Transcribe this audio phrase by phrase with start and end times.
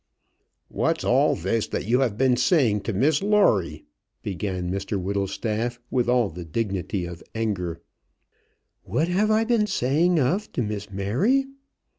[0.67, 3.85] "What's all this that you have been saying to Miss Lawrie?"
[4.23, 7.81] began Mr Whittlestaff, with all the dignity of anger.
[8.81, 11.45] "What have I been saying of to Miss Mary?"